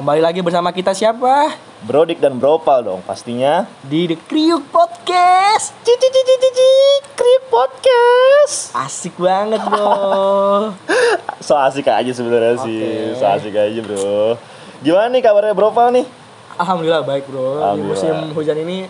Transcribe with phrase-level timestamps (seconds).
[0.00, 1.52] Kembali lagi bersama kita siapa?
[1.84, 3.68] Brodik dan Bropal dong pastinya.
[3.84, 5.76] Di The Kriuk Podcast.
[5.84, 6.72] Cici cici cici
[7.12, 8.72] Krip Podcast.
[8.80, 10.72] Asik banget bro.
[11.44, 12.80] So asik aja sebenarnya sih.
[12.80, 13.20] Oke.
[13.20, 14.40] So asik aja, Bro.
[14.80, 16.08] Gimana nih kabarnya Bropal nih?
[16.56, 17.60] Alhamdulillah baik bro.
[17.60, 17.92] Di Alhamdulillah.
[17.92, 18.88] musim hujan ini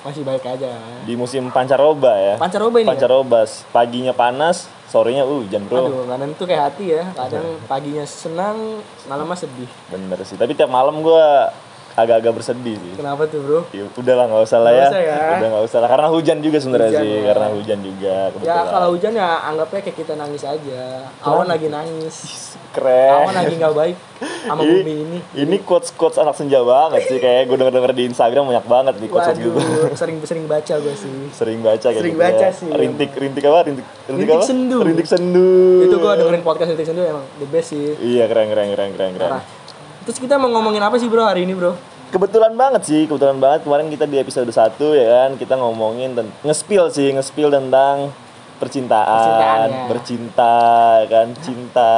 [0.00, 0.72] masih baik aja.
[1.04, 2.34] Di musim pancaroba ya.
[2.40, 2.90] Pancaroba ini ya?
[2.96, 3.40] Pancaroba.
[3.72, 5.86] Paginya panas, sorenya uh, hujan, Bro.
[5.86, 7.04] Aduh, kadang tuh kayak hati ya.
[7.12, 9.70] Kadang paginya senang, malamnya sedih.
[9.92, 10.40] Bener sih.
[10.40, 11.52] Tapi tiap malam gua
[11.98, 12.92] agak-agak bersedih sih.
[12.94, 13.60] Kenapa tuh bro?
[13.74, 14.88] Ya, udah lah nggak usah lah ya.
[14.88, 15.18] usah ya.
[15.38, 17.20] Udah nggak usah lah karena hujan juga sebenarnya sih, ya.
[17.34, 18.14] karena hujan juga.
[18.14, 18.66] Ya kebetulan.
[18.70, 20.82] kalau hujan ya anggapnya kayak kita nangis aja.
[21.26, 22.16] Awan lagi nangis.
[22.70, 23.26] keren.
[23.26, 23.96] Awan lagi nggak baik
[24.46, 25.18] sama bumi ini.
[25.34, 28.94] Ini quotes quotes anak senja banget sih kayak gue denger denger di Instagram banyak banget
[29.02, 29.50] nih quotes gitu.
[29.58, 31.18] Waduh, sering-sering baca gue sih.
[31.34, 32.50] Sering baca kayak Sering gitu baca ya.
[32.54, 33.58] sih, Rintik rintik apa?
[33.66, 34.46] Rintik rintik, Rintik apa?
[34.46, 34.78] sendu.
[34.86, 35.50] Rintik sendu.
[35.82, 37.98] Itu gue dengerin podcast Detik Sendu emang the best sih.
[37.98, 39.32] Iya keren keren keren keren keren.
[40.06, 41.74] Terus kita mau ngomongin apa sih bro hari ini bro?
[42.10, 44.58] Kebetulan banget sih, kebetulan banget kemarin kita di episode 1
[44.92, 46.10] ya kan, kita ngomongin
[46.42, 48.10] nge-spill sih, nge-spill tentang
[48.58, 49.86] percintaan, ya.
[49.86, 50.58] bercinta
[51.06, 51.94] kan, cinta.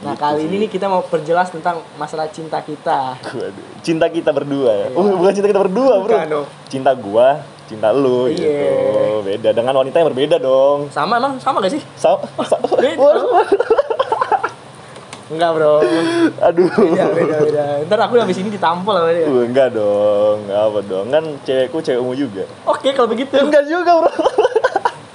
[0.00, 0.48] Nah Gitu kali sih.
[0.48, 3.20] ini nih kita mau perjelas tentang masalah cinta kita.
[3.80, 4.86] Cinta kita berdua ya.
[4.88, 4.96] Iya.
[4.96, 6.08] Oh, bukan cinta kita berdua, Bro.
[6.08, 6.46] Bukan dong.
[6.66, 7.28] Cinta gua,
[7.64, 8.34] cinta lu Iya.
[8.34, 8.64] gitu.
[9.22, 10.88] Beda dengan wanita yang berbeda dong.
[10.88, 11.82] Sama emang sama gak sih?
[11.94, 12.96] Sa sa Beda.
[15.32, 15.80] Enggak bro.
[16.44, 16.68] Aduh.
[16.68, 17.64] Beda beda beda.
[17.88, 19.24] Ntar aku habis ini ditampol sama dia.
[19.24, 21.06] Enggak dong, enggak apa dong.
[21.08, 22.44] Kan cewekku cewekmu juga.
[22.68, 23.32] Oke kalau begitu.
[23.40, 24.12] Enggak juga, Bro.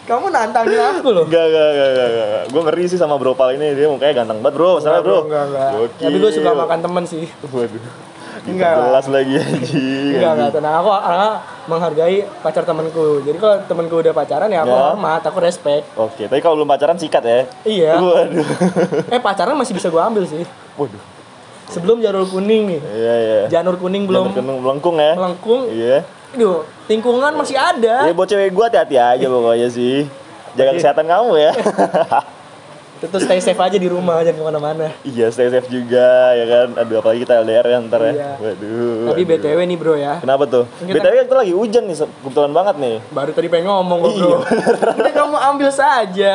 [0.10, 1.26] Kamu nantangin aku loh.
[1.30, 2.44] Enggak, enggak, enggak, enggak, enggak.
[2.50, 4.82] Gue ngeri sih sama Bro Pal ini, dia mukanya ganteng banget, Bro.
[4.82, 5.30] Masalah, Bro.
[5.30, 5.70] Enggak enggak.
[6.02, 7.26] Tapi gue suka makan temen sih.
[7.46, 7.84] Waduh.
[8.46, 8.74] Enggak.
[8.80, 10.14] Jelas lagi anjing.
[10.14, 11.30] Enggak enggak tenang aku karena
[11.66, 13.06] menghargai pacar temenku.
[13.22, 14.82] Jadi kalau temenku udah pacaran ya aku Ya.
[14.90, 15.84] hormat, aku respect.
[15.94, 17.40] Oke, tapi kalau belum pacaran sikat ya.
[17.64, 17.92] Iya.
[18.04, 18.48] Waduh.
[19.08, 20.44] Eh pacaran masih bisa gue ambil sih.
[20.76, 21.02] Waduh.
[21.68, 22.80] Sebelum janur kuning nih.
[22.82, 23.40] Iya, iya.
[23.52, 25.14] Janur kuning belum Jangan melengkung ya.
[25.14, 25.62] melengkung.
[25.70, 26.02] Iya.
[26.30, 28.06] Aduh, tingkungan masih ada.
[28.06, 30.06] Ya buat cewek gue hati-hati aja pokoknya sih.
[30.54, 31.52] Jaga kesehatan kamu ya.
[33.00, 34.88] Terus stay safe aja di rumah, jangan ke mana-mana.
[35.02, 36.68] iya, stay safe juga ya kan.
[36.78, 38.12] Aduh, apalagi kita LDR ya ntar ya.
[38.12, 38.32] Iya.
[38.38, 39.08] Waduh.
[39.10, 39.36] Tapi aduh.
[39.40, 40.14] BTW nih bro ya.
[40.20, 40.64] Kenapa tuh?
[40.78, 42.96] Kita- BTW kita lagi hujan nih, kebetulan banget nih.
[43.10, 44.38] Baru tadi pengen ngomong kok Iya, bro.
[45.00, 46.34] Udah kamu ambil saja.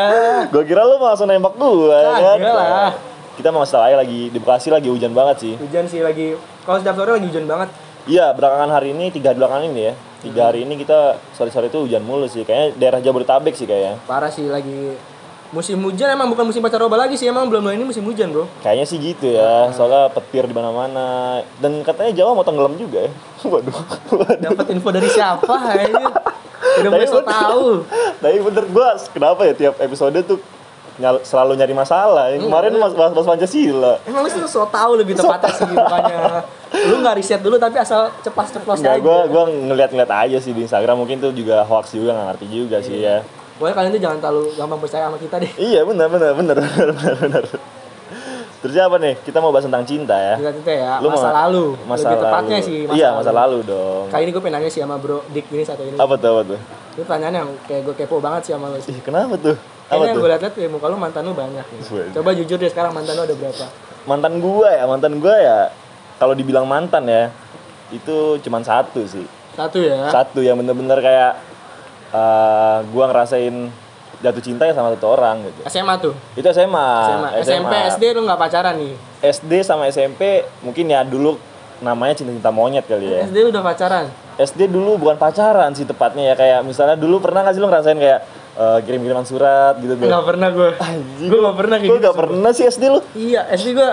[0.48, 2.38] Gue kira lu mau langsung nembak gue ya kan.
[2.40, 2.90] Kagak lah.
[3.34, 5.54] Kita mau masalah lagi di Bekasi lagi hujan banget sih.
[5.58, 6.32] Hujan sih lagi.
[6.62, 7.68] Kalau setiap sore lagi hujan banget.
[8.04, 9.94] Iya, belakangan hari ini, tiga hari belakangan ini ya.
[10.20, 12.40] Tiga hari ini kita sore-sore itu hujan mulu sih.
[12.42, 14.00] Kayaknya daerah Jabodetabek sih kayaknya.
[14.04, 14.96] Parah sih lagi.
[15.54, 18.50] Musim hujan emang bukan musim pacaroba lagi sih emang belum ini musim hujan bro.
[18.58, 19.70] Kayaknya sih gitu ya.
[19.70, 21.38] Soalnya petir di mana-mana.
[21.62, 23.10] Dan katanya Jawa mau tenggelam juga ya.
[23.46, 23.70] Waduh.
[24.10, 24.50] Waduh.
[24.50, 26.04] Dapat info dari siapa ini?
[26.82, 27.86] Udah mulai so tahu.
[28.18, 30.42] Tapi bener gua kenapa ya tiap episode tuh
[30.98, 32.34] nyal- selalu nyari masalah.
[32.34, 34.02] Yang kemarin mas bahas, bahas Pancasila.
[34.10, 36.18] Emang lu tuh so tahu lebih tepatnya sih bukannya
[36.74, 38.98] lu nggak riset dulu tapi asal cepat ceplos aja.
[38.98, 42.76] Gua gua ngeliat-ngeliat aja sih di Instagram mungkin tuh juga hoax juga nggak ngerti juga
[42.82, 43.22] sih ya.
[43.64, 45.52] Pokoknya kalian tuh jangan terlalu gampang percaya sama kita deh.
[45.56, 47.42] Iya benar benar benar benar benar.
[48.60, 49.16] Terus apa nih?
[49.18, 50.36] Kita mau bahas tentang cinta ya.
[50.36, 51.64] Itu ya Lu masa mau- lalu.
[51.82, 52.66] Masa lebih tepatnya lalu.
[52.66, 54.04] sih Iya, masa lalu dong.
[54.08, 55.96] Kali ini gue pengen nanya sih sama bro Dik ini satu ini.
[55.96, 56.28] Apa tuh?
[56.30, 56.58] Apa tuh?
[56.92, 58.92] Itu pertanyaan yang kayak gue kepo banget sih sama lu sih.
[58.92, 59.56] Ih, kenapa tuh?
[59.56, 60.20] Apa Kayaknya tuh?
[60.20, 61.64] gue liat-liat ya muka lu mantan lu banyak.
[61.64, 62.12] Waduh.
[62.12, 63.64] Coba jujur deh sekarang mantan lu ada berapa?
[64.04, 65.58] Mantan gua ya, mantan gua ya
[66.16, 67.32] kalau dibilang mantan ya
[67.90, 69.24] itu cuman satu sih.
[69.52, 70.08] Satu ya.
[70.10, 71.32] Satu yang bener-bener kayak
[72.14, 73.54] eh, gua ngerasain
[74.22, 75.60] jatuh cinta ya sama satu orang gitu.
[75.68, 76.14] SMA tuh.
[76.32, 76.88] Itu SMA.
[77.04, 77.28] SMA.
[77.44, 78.94] SMP, SD lu nggak pacaran nih.
[79.20, 80.22] SD sama SMP
[80.62, 81.36] mungkin ya dulu
[81.82, 83.28] namanya cinta-cinta monyet kali ya.
[83.28, 84.06] SD lu udah pacaran.
[84.34, 87.98] SD dulu bukan pacaran sih tepatnya ya kayak misalnya dulu pernah nggak sih lo ngerasain
[87.98, 88.20] kayak
[88.56, 90.08] eh, kirim-kiriman surat gitu tuh?
[90.08, 90.70] Nggak pernah gue.
[91.20, 92.06] Gue nggak pernah kayak Gue gitu.
[92.08, 93.00] gak pernah sih SD lu?
[93.12, 93.90] Iya, SD gue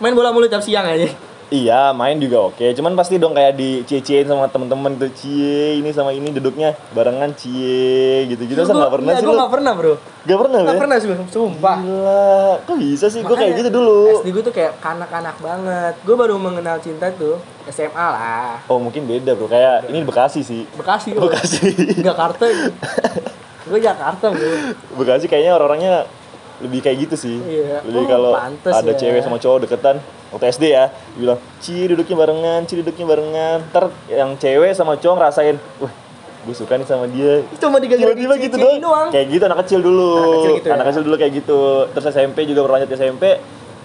[0.00, 1.10] main bola mulu tiap siang aja.
[1.54, 5.94] Iya main juga oke, cuman pasti dong kayak di cie sama temen-temen tuh cie ini
[5.94, 8.58] sama ini duduknya barengan cie gitu-gitu.
[8.58, 9.94] Gua- nggak pernah iya, sih gue nggak pernah bro.
[10.24, 10.72] Gak pernah ya?
[10.80, 11.76] pernah sih, sumpah.
[11.84, 12.32] Gila,
[12.64, 13.20] kok bisa sih?
[13.22, 14.24] Gue kayak gitu dulu.
[14.24, 15.94] SD gue tuh kayak kanak-kanak banget.
[16.02, 17.38] Gue baru mengenal cinta tuh
[17.70, 18.58] SMA lah.
[18.66, 20.66] Oh mungkin beda bro, kayak ini Bekasi sih.
[20.74, 21.30] Bekasi bro.
[21.30, 21.70] Bekasi.
[22.08, 22.50] Jakarta.
[23.68, 24.50] gue Jakarta bro.
[24.98, 26.08] Bekasi kayaknya orang-orangnya
[26.64, 27.36] lebih kayak gitu sih.
[27.38, 27.84] Iya.
[27.84, 28.32] Lebih Oh, kalau
[28.64, 28.98] ada ya.
[28.98, 30.00] cewek sama cowok deketan,
[30.34, 35.14] waktu SD ya, bilang, "Ci, duduknya barengan, ci duduknya barengan." Ntar yang cewek sama cowok
[35.16, 35.92] ngerasain, "Wah,
[36.44, 39.08] gue suka nih sama dia." Cuma digagal Tiba-tiba gitu doang.
[39.08, 40.10] Kayak gitu anak kecil dulu.
[40.12, 40.72] Anak kecil gitu ya?
[40.74, 41.60] Anak kecil dulu kayak gitu.
[41.94, 43.24] Terus SMP juga berlanjut ke SMP,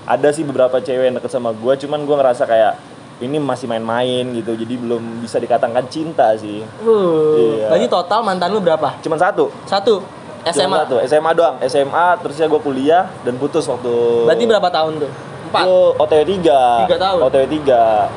[0.04, 2.74] ada sih beberapa cewek yang deket sama gue, cuman gue ngerasa kayak
[3.20, 6.64] ini masih main-main gitu, jadi belum bisa dikatakan cinta sih.
[6.82, 7.68] Uh, Iya.
[7.68, 8.96] Berarti total mantan lu berapa?
[9.04, 10.00] Cuman satu, Satu.
[10.40, 10.78] Cuma SMA.
[10.88, 11.56] satu, SMA doang.
[11.60, 15.12] SMA terusnya gue kuliah dan putus waktu Berarti berapa tahun tuh?
[15.50, 15.66] Empat.
[15.66, 16.86] Lu OTW 3.
[16.86, 17.20] Tiga tahun.
[17.26, 17.66] OTW 3.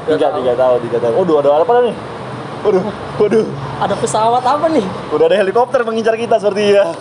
[0.04, 0.44] Tiga 3 tahun.
[0.44, 1.14] 3 tahun, 3 tahun.
[1.16, 1.94] Waduh, ada apa nih?
[2.62, 2.82] Waduh,
[3.18, 3.46] waduh.
[3.82, 4.84] Ada pesawat apa nih?
[5.10, 6.92] Udah ada helikopter mengincar kita seperti ya.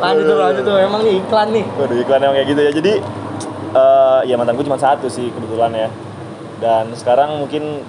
[0.00, 0.76] Lanjut tuh, lanjut tuh.
[0.78, 1.64] Emang nih iklan nih.
[1.76, 2.72] Waduh, iklan emang kayak gitu ya.
[2.72, 2.92] Jadi
[3.74, 5.88] eh ya mantan gue cuma satu sih kebetulan ya.
[6.62, 7.82] Dan sekarang mungkin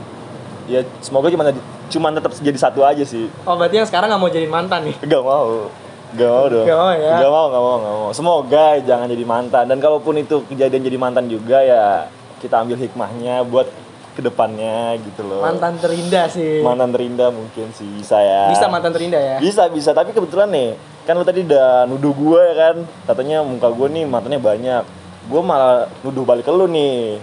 [0.66, 1.54] ya semoga cuma
[1.86, 3.30] cuma tetap jadi satu aja sih.
[3.46, 4.96] Oh berarti yang sekarang nggak mau jadi mantan nih?
[5.06, 5.70] Gak mau.
[6.16, 6.66] Gak mau dong.
[6.66, 7.16] Gak mau ya?
[7.20, 8.10] Gak mau, gak mau, gak mau.
[8.16, 9.64] Semoga jangan jadi mantan.
[9.68, 12.08] Dan kalaupun itu kejadian jadi mantan juga ya
[12.40, 13.68] kita ambil hikmahnya buat
[14.16, 15.44] ke depannya gitu loh.
[15.44, 16.64] Mantan terindah sih.
[16.64, 18.48] Mantan terindah mungkin sih bisa ya.
[18.48, 19.38] Bisa mantan terindah ya?
[19.44, 19.92] Bisa, bisa.
[19.92, 22.76] Tapi kebetulan nih, kan lu tadi udah nuduh gue ya kan.
[23.12, 24.84] Katanya muka gue nih mantannya banyak.
[25.28, 27.20] Gue malah nuduh balik ke lu nih.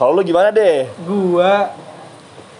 [0.00, 0.88] Kalau lu gimana deh?
[1.04, 1.76] Gua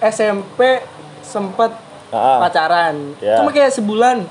[0.05, 0.85] SMP
[1.25, 1.73] sempet
[2.11, 3.15] Ah, pacaran.
[3.23, 3.39] Ya.
[3.41, 4.27] Cuma kayak sebulan.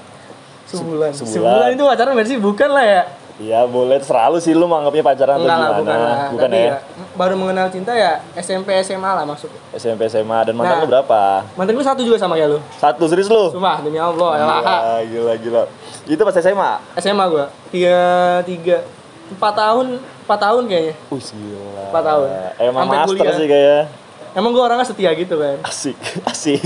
[0.72, 1.10] Sebulan.
[1.12, 1.54] Se- sebulan.
[1.56, 1.68] sebulan.
[1.74, 3.04] itu pacaran berarti bukan lah ya?
[3.40, 5.80] Iya boleh, terserah lu sih lu mau anggapnya pacaran atau Enggak lah, gimana.
[5.80, 6.18] bukan lah.
[6.30, 6.68] Bukan Tapi ya?
[6.68, 6.76] ya,
[7.16, 9.48] baru mengenal cinta ya SMP SMA lah masuk.
[9.72, 10.84] SMP SMA dan mantan Nah.
[10.84, 11.22] lu berapa?
[11.56, 12.60] Mantan gue satu juga sama kayak lu.
[12.76, 13.48] Satu serius lu?
[13.50, 14.44] Sumpah demi Allah ya.
[14.44, 14.60] Gila,
[15.08, 15.62] gila, gila.
[16.06, 16.72] Itu pas SMA?
[16.98, 17.98] SMA gua tiga
[18.44, 18.84] tiga
[19.30, 20.96] empat tahun empat tahun kayaknya.
[21.08, 21.84] Wih, gila.
[21.88, 22.28] Empat tahun.
[22.60, 23.34] Emang Sampai master kuliah.
[23.34, 23.82] sih kayaknya.
[24.30, 25.58] Emang gua orangnya setia gitu kan.
[25.64, 25.96] Asik,
[26.32, 26.60] asik.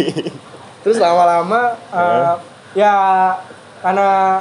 [0.81, 2.33] Terus lama-lama eh,
[2.73, 2.91] ya
[3.83, 4.39] karena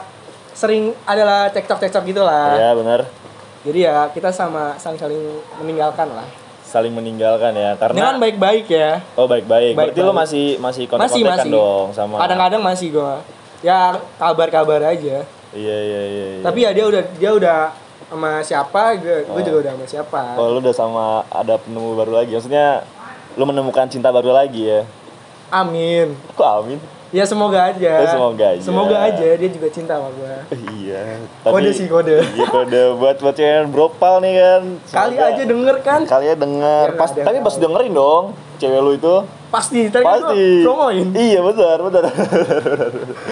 [0.55, 2.55] sering adalah cekcok-cekcok gitu lah.
[2.55, 3.01] Iya, benar.
[3.67, 5.19] Jadi ya kita sama saling-saling
[5.59, 6.27] meninggalkan lah.
[6.63, 9.03] Saling meninggalkan ya, karena Dengan baik-baik ya.
[9.19, 9.77] Oh baik-baik.
[9.77, 10.09] Berarti Baik-baik.
[10.09, 11.53] lu masih masih Masih kontak-kontakan masih.
[11.53, 12.15] dong sama.
[12.23, 13.15] Kadang-kadang masih gua.
[13.61, 15.27] Ya kabar-kabar aja.
[15.53, 16.25] Iya iya iya.
[16.39, 16.43] iya.
[16.43, 17.59] Tapi ya dia udah dia udah
[18.13, 20.23] sama siapa, gue gue juga udah sama siapa.
[20.37, 22.33] Oh lu udah sama ada penemu baru lagi.
[22.35, 22.85] Maksudnya
[23.37, 24.83] lu menemukan cinta baru lagi ya.
[25.53, 26.17] Amin.
[26.33, 26.81] Kok amin?
[27.13, 27.93] Ya semoga aja.
[27.95, 28.63] Oh, semoga aja.
[28.63, 30.33] Semoga aja dia juga cinta sama gue.
[30.49, 31.21] Eh, iya.
[31.43, 32.25] Kode sih, kode.
[32.25, 34.63] Iya kode buat buat cewek bropal nih kan.
[34.89, 36.01] Kali Semoga- aja denger kan?
[36.03, 36.87] Kali ya denger.
[36.89, 38.25] Ya, Pas, tapi pas dengerin dong
[38.57, 39.15] cewek lu itu.
[39.47, 40.41] Pasti, tadi kan Pasti.
[40.57, 41.07] gua promoin.
[41.13, 42.03] Iya benar benar.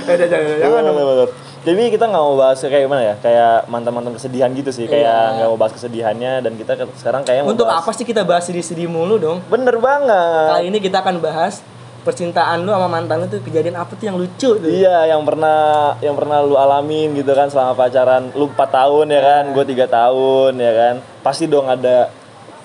[0.05, 0.83] Eh, jangan, jangan.
[0.85, 1.29] Benar, benar.
[1.61, 5.35] Jadi kita nggak mau bahas kayak gimana ya, kayak mantan-mantan kesedihan gitu sih, kayak Iya.
[5.37, 8.85] nggak mau bahas kesedihannya dan kita sekarang kayak Untuk bahas- apa sih kita bahas sedih-sedih
[8.87, 9.41] mulu dong?
[9.47, 10.49] Bener banget.
[10.51, 11.61] Kali ini kita akan bahas
[12.01, 14.67] percintaan lu sama mantan lu tuh kejadian apa tuh yang lucu tuh?
[14.67, 19.21] Iya, yang pernah yang pernah lu alamin gitu kan selama pacaran lu 4 tahun ya
[19.21, 19.55] kan, Iya.
[19.55, 20.95] gue tiga tahun ya kan.
[21.21, 22.09] Pasti dong ada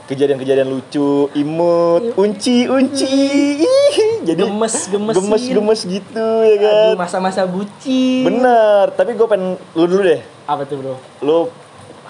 [0.05, 3.09] kejadian-kejadian lucu, imut, unci, unci.
[3.57, 4.49] Ih, Jadi Iya.
[4.49, 5.17] Gemes, gemesin.
[5.21, 6.73] gemes, gemes gitu ya kan.
[6.93, 8.21] Aduh, masa-masa bucin.
[8.23, 10.21] Bener, tapi gue pengen lu dulu deh.
[10.45, 10.95] Apa tuh bro?
[11.21, 11.49] Lu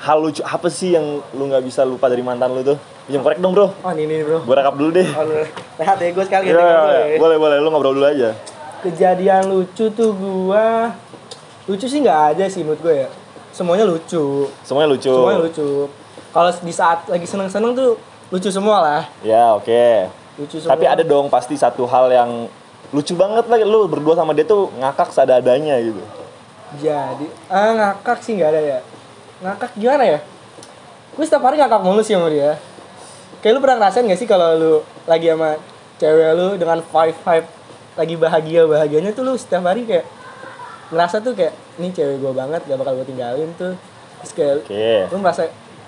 [0.06, 2.78] hal lucu apa sih yang lu nggak bisa lupa dari mantan lu tuh?
[3.10, 3.74] Pinjam korek dong bro.
[3.82, 4.46] Oh ini nih bro.
[4.46, 5.10] Gue rekap dulu deh.
[5.18, 5.26] Oh,
[5.82, 8.38] ya gue sekali Iya, ya, iya, boleh boleh, lu ngobrol dulu aja.
[8.86, 10.94] Kejadian lucu tuh gua
[11.66, 13.10] lucu sih nggak ada sih menurut gue ya.
[13.50, 14.46] Semuanya lucu.
[14.62, 15.10] Semuanya lucu.
[15.10, 15.70] Semuanya lucu.
[16.30, 17.98] Kalau di saat lagi seneng-seneng tuh
[18.30, 19.04] lucu semua lah.
[19.26, 20.06] Ya oke.
[20.38, 20.78] Lucu semua.
[20.78, 22.46] Tapi ada dong pasti satu hal yang
[22.94, 26.04] lucu banget lah lu berdua sama dia tuh ngakak seadanya gitu.
[26.78, 28.80] Jadi, ah ngakak sih nggak ada ya.
[29.40, 30.20] Ngakak gimana ya?
[31.12, 32.56] Gue setiap hari ngakak mulu sih sama dia.
[33.40, 34.74] Kayak lu pernah ngerasain gak sih kalau lu
[35.06, 35.60] lagi sama
[35.96, 37.48] cewek lu dengan vibe vibe
[37.96, 40.04] lagi bahagia bahagianya tuh lu setiap hari kayak
[40.90, 43.78] ngerasa tuh kayak ini cewek gue banget gak bakal gue tinggalin tuh
[44.20, 44.90] terus kayak Oke.
[45.08, 45.48] lu merasa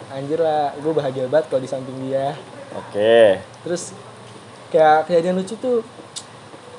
[0.10, 2.38] anjir lah gue bahagia banget kalau di samping dia
[2.74, 3.42] Oke.
[3.62, 3.92] terus
[4.70, 5.84] kayak kejadian lucu tuh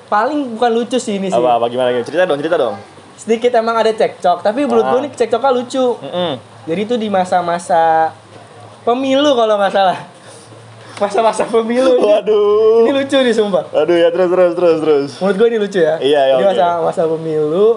[0.07, 2.07] paling bukan lucu sih ini sih Apa apa gimana gimana?
[2.07, 2.77] Cerita dong, cerita dong.
[3.15, 4.91] sedikit emang ada cekcok tapi menurut Ah.
[4.95, 6.33] gue nih cekcoknya lucu Mm-mm.
[6.69, 8.13] Jadi itu di masa-masa
[8.83, 9.99] pemilu kalau nggak salah
[10.97, 12.83] masa-masa pemilu Waduh.
[12.83, 15.11] ini lucu nih sumpah Aduh ya terus terus terus terus.
[15.17, 16.51] menurut gue ini lucu ya Iya, iya, Jadi oke.
[16.53, 17.69] masa masa pemilu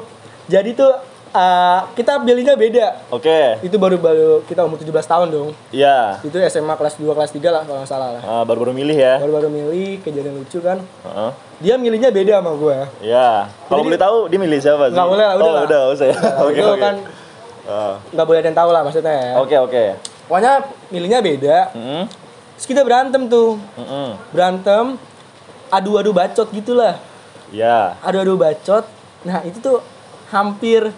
[0.48, 0.92] jadi tuh
[1.32, 3.62] uh, kita pilihnya beda Oke.
[3.62, 6.18] itu baru-baru kita umur 17 tahun dong Iya.
[6.20, 9.16] itu SMA kelas 2 kelas 3 lah kalau nggak salah lah Ah, baru-baru milih ya.
[9.18, 11.32] baru-baru milih kejadian lucu kan Heeh.
[11.62, 13.54] dia milihnya beda sama gue Iya.
[13.64, 14.98] Kalau Jadi- boleh tahu dia milih siapa sih?
[14.98, 15.64] Nggak boleh lah, udah Oh, lah.
[15.64, 16.18] udah, usah ya.
[16.42, 16.82] Oke, itu oke.
[16.82, 16.96] kan
[17.64, 18.02] Ah.
[18.08, 19.84] nggak boleh ada yang tahu lah maksudnya ya Oke, oke.
[20.26, 20.54] pokoknya
[20.90, 22.04] milihnya beda Mm-mm.
[22.54, 24.18] terus kita berantem tuh Mm-mm.
[24.30, 24.98] berantem
[25.68, 26.98] adu-adu bacot gitulah
[27.48, 27.96] Iya.
[28.00, 28.86] adu-adu bacot
[29.22, 29.78] nah itu tuh
[30.28, 30.90] hampir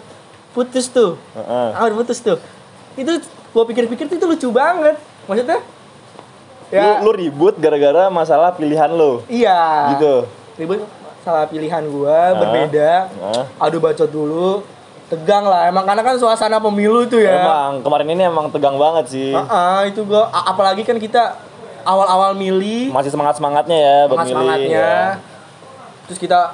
[0.50, 1.68] putus tuh Heeh.
[1.72, 2.38] hampir putus tuh
[2.94, 3.12] itu
[3.50, 5.60] gua pikir-pikir tuh itu lucu banget maksudnya
[6.68, 9.20] ya Lu, lu ribut gara-gara masalah pilihan lu.
[9.26, 10.14] iya Gitu.
[10.56, 10.80] ribut
[11.20, 13.44] salah pilihan gua berbeda Nah.
[13.58, 14.62] adu bacot dulu
[15.12, 17.44] tegang lah emang karena kan suasana pemilu tuh ya.
[17.44, 19.32] Emang kemarin ini emang tegang banget sih.
[19.36, 21.36] Ah, ah, itu gua apalagi kan kita
[21.84, 22.88] awal-awal milih.
[22.90, 24.90] Masih semangat-semangatnya ya buat semangat semangatnya
[26.04, 26.52] terus kita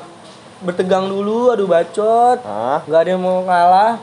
[0.63, 2.39] bertegang dulu adu bacot.
[2.87, 3.99] Nggak ada yang mau ngalah.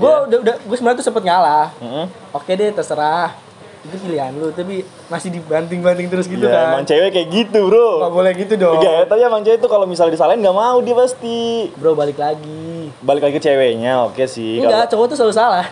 [0.00, 0.24] Gue Iya.
[0.24, 1.66] udah, udah gue sebenarnya tuh sempet ngalah.
[1.76, 2.06] Mm-mm.
[2.32, 3.36] oke deh terserah.
[3.80, 8.04] Itu pilihan lu tapi masih dibanting-banting terus gitu ya, emang kan cewek kayak gitu bro.
[8.04, 8.80] Nggak boleh gitu dong.
[8.80, 11.72] Iya, tapi emang cewek tuh kalau misalnya disalahin nggak mau dia pasti.
[11.76, 15.66] Bro balik lagi balik lagi ke ceweknya oke sih enggak cowok tuh selalu salah.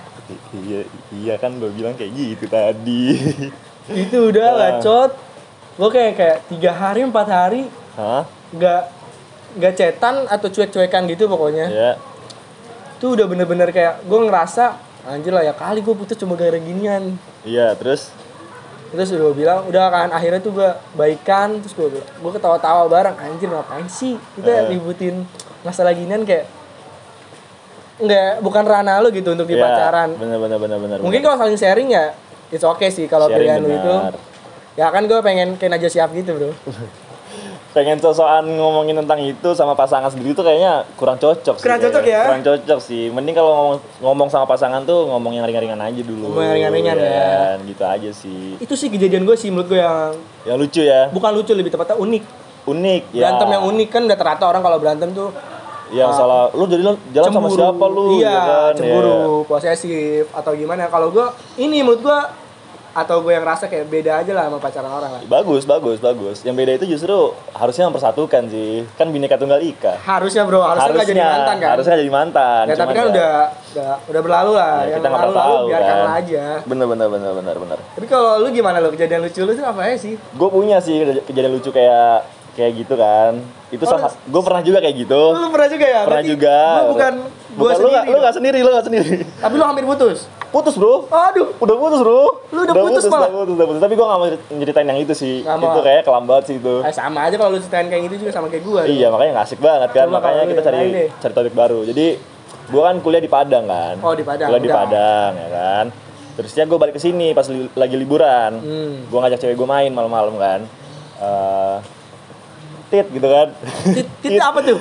[0.53, 3.17] Iya iya kan gue bilang kayak gitu tadi.
[3.89, 4.57] Itu udah Ah.
[4.77, 5.11] bacot.
[5.75, 7.63] Gue kayak kayak tiga hari empat hari
[7.95, 8.29] hah?
[8.51, 8.83] nggak
[9.57, 11.67] nggak cetan atau cuek-cuekan gitu pokoknya.
[11.67, 11.91] Ya
[12.99, 14.75] itu udah bener-bener kayak gue ngerasa
[15.07, 17.15] anjir lah ya kali gue putus cuma gara ginian.
[17.41, 18.11] Iya terus?
[18.91, 23.47] Terus gue bilang udah kan akhirnya tuh gue baikan terus gue gue ketawa-tawa bareng anjir
[23.47, 24.75] ngapain sih kita Eh.
[24.75, 25.25] ributin
[25.61, 26.51] masalah ginian kayak
[27.99, 30.15] nggak bukan ranah lu gitu untuk di Iya, pacaran.
[30.15, 32.15] bener bener bener bener mungkin kalau saling sharing ya
[32.49, 33.95] it's okay sih kalau pilihan lu itu.
[34.75, 36.51] ya kan gue pengen kayak Najwa Shihab gitu bro.
[37.69, 42.01] Pengen sosokan ngomongin tentang itu sama pasangan sendiri tuh kayaknya kurang cocok sih Kurang cocok
[42.03, 42.23] ya?
[42.25, 43.13] kurang cocok sih.
[43.13, 46.33] Mending kalau ngomong ngomong sama pasangan tuh ngomong yang ringan-ringan aja dulu.
[46.33, 47.29] Ngomong yang ringan-ringan ya.
[47.53, 47.57] kan?
[47.69, 48.57] gitu aja sih.
[48.57, 51.13] Itu sih kejadian gue sih menurut gue yang yang lucu ya.
[51.13, 52.25] Bukan lucu lebih tepatnya unik.
[52.67, 53.21] Unik ya.
[53.29, 55.29] Berantem yang unik kan udah ternyata orang kalau berantem tuh
[55.91, 56.51] yang salah.
[56.51, 57.59] Lu jadi lu jalan sama cemburu.
[57.59, 58.73] siapa lu iya ya kan?
[58.75, 60.87] cemburu posesif atau gimana.
[60.87, 61.27] Kalau gue
[61.57, 62.21] ini menurut gue
[62.91, 65.21] atau gue yang rasa kayak beda aja lah sama pacaran orang lah.
[65.25, 66.43] Bagus bagus bagus.
[66.43, 67.15] Yang beda itu justru
[67.53, 68.83] harusnya mempersatukan sih.
[68.95, 70.03] Kan bineka tunggal ika.
[70.03, 70.67] Harusnya bro.
[70.67, 71.69] Harusnya nggak jadi mantan kan?
[71.71, 73.33] Harusnya jadi mantan ya tapi kan ya- udah,
[73.71, 74.75] udah udah berlalu lah.
[74.75, 76.09] Ya, yang kita lalu pernah lalu tahu biarkan kan?
[76.17, 76.45] aja.
[76.67, 77.79] Bener bener bener bener bener.
[77.95, 80.15] Tapi kalau lu gimana lo kejadian lucu lu tuh apa ya sih?
[80.19, 82.27] Gue punya sih kej- kejadian lucu kayak
[82.59, 83.33] kayak gitu kan.
[83.69, 85.23] Itu Oh, salah gue pernah juga kayak gitu.
[85.31, 86.01] Lu pernah juga ya?
[86.01, 86.59] Pernah Berarti juga.
[86.59, 87.13] gua bukan
[87.49, 87.87] gue lu sendiri.
[87.89, 89.13] nggak- lu nggak sendiri lu nggak sendiri.
[89.39, 90.19] Tapi lu hampir putus?
[90.49, 91.05] Putus bro.
[91.07, 91.47] Aduh.
[91.57, 92.23] Udah putus bro.
[92.49, 93.29] Lu udah putus malah?
[93.29, 93.81] udah putus udah putus.
[93.81, 95.35] Tapi gue gak mau nyeritain yang itu sih.
[95.43, 95.61] Mau.
[95.63, 96.75] itu kayak kelambat sih itu.
[96.81, 99.47] Eh, sama aja kalau lu ceritain kayak gitu juga sama kayak gue iya makanya nggak
[99.47, 100.07] asik banget kan.
[100.09, 101.09] Coba makanya lu kita cari deh.
[101.15, 101.81] cari topik baru.
[101.85, 102.07] Jadi
[102.69, 103.95] gue kan kuliah di Padang kan.
[104.01, 104.79] Oh, di Padang, kuliah di udah.
[104.81, 105.85] Padang ya kan.
[106.35, 108.51] Terusnya gue balik ke sini pas li- lagi liburan.
[108.57, 108.93] Hmm.
[109.05, 110.61] gue ngajak cewek gue main malam-malam kan.
[111.19, 111.77] Eh,
[112.89, 113.49] tit gitu kan.
[113.95, 114.79] Tit, tit apa tuh?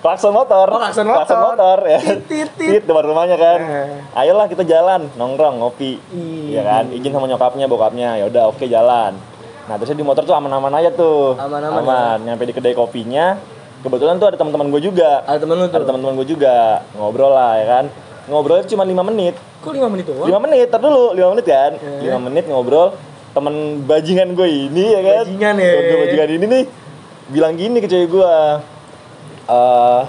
[0.00, 0.66] Klakson motor.
[0.72, 1.36] Oh, klakson motor.
[1.52, 2.00] motor ya.
[2.00, 2.82] Tit, tit, tit.
[2.88, 3.58] depan rumahnya kan.
[3.60, 3.88] Eh.
[4.16, 6.00] ayolah kita jalan nongkrong ngopi.
[6.16, 6.56] Ih.
[6.56, 6.88] ya kan?
[6.88, 8.16] Izin sama nyokapnya bokapnya.
[8.16, 9.20] Ya udah oke jalan.
[9.68, 11.36] Nah terusnya di motor tuh aman-aman aja tuh.
[11.36, 12.18] Aman-aman aman.
[12.24, 13.36] nyampe di kedai kopinya.
[13.84, 15.24] Kebetulan tuh ada teman-teman gue juga.
[15.28, 15.76] Ada lu tuh?
[15.76, 16.84] Ada teman-teman gue juga.
[16.96, 17.84] Ngobrol lah ya kan?
[18.28, 19.36] Ngobrol cuma lima menit.
[19.60, 20.28] Kok lima menit doang?
[20.28, 21.12] Lima menit tar dulu.
[21.12, 21.76] Lima menit kan?
[21.76, 22.08] Eh.
[22.08, 22.96] lima menit ngobrol.
[23.36, 25.24] Temen bajingan gue ini ya kan?
[25.28, 25.72] Bajingan ya.
[25.76, 26.64] Gue bajingan ini nih
[27.30, 28.34] bilang gini ke cewek gue
[29.50, 30.02] eh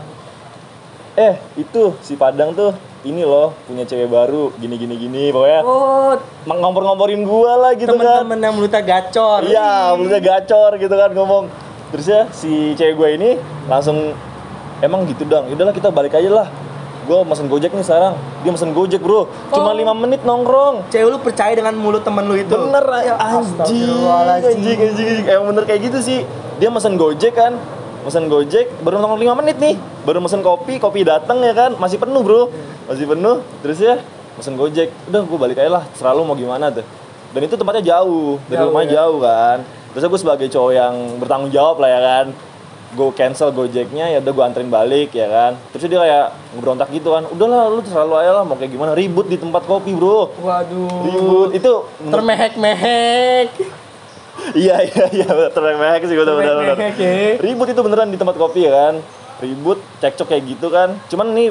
[1.17, 6.13] eh itu si Padang tuh ini loh punya cewek baru gini gini gini pokoknya oh
[6.45, 11.45] ngompor-ngomporin gue lah gitu kan temen-temen yang mulutnya gacor Iya, mulutnya gacor gitu kan ngomong.
[11.91, 13.29] Terus ya si cewek gue ini
[13.67, 14.13] langsung
[14.79, 15.49] emang gitu dong.
[15.51, 16.47] Udahlah kita balik aja lah.
[17.01, 18.13] Gue mesen Gojek nih sekarang.
[18.41, 19.25] Dia mesen Gojek, Bro.
[19.49, 19.75] Cuma Oh.
[19.75, 20.85] lima menit nongkrong.
[20.87, 23.89] cewek lu percaya dengan mulut temen lu itu Bener Ya, anjing.
[24.05, 25.25] Anjing, anjing, anjing.
[25.25, 26.19] Emang bener kayak gitu sih.
[26.57, 27.57] Dia mesen Gojek kan.
[28.01, 29.75] Mesen Gojek baru nongkrong 5 menit nih.
[30.01, 31.73] Baru mesen kopi, kopi datang ya kan.
[31.75, 32.49] Masih penuh, Bro.
[32.85, 33.41] Masih penuh.
[33.61, 33.95] Terus ya
[34.33, 34.89] mesen Gojek.
[35.07, 35.83] Udah gue balik aja lah.
[35.93, 36.85] Serah lu mau gimana tuh.
[37.31, 38.37] Dan itu tempatnya jauh.
[38.45, 38.95] Dari Jauh, rumahnya ya.
[39.05, 39.57] jauh kan.
[39.91, 42.25] Terus gue sebagai cowok yang bertanggung jawab lah ya kan.
[42.91, 45.51] Gue cancel Gojeknya ya udah gue anterin balik ya kan.
[45.71, 47.23] Terus dia kayak ngeberontak gitu kan.
[47.31, 50.35] Udahlah lu terserah lu aja lah mau kayak gimana ribut di tempat kopi, Bro.
[50.43, 51.71] waduh Ribut itu
[52.11, 53.49] termehek-mehek
[54.51, 56.75] Iya iya iya termehek sih bener bener bener.
[56.75, 58.95] termehek ya Ribut itu beneran di tempat kopi ya kan.
[59.41, 60.93] Ribut, cekcok kayak gitu kan.
[61.09, 61.49] Cuman nih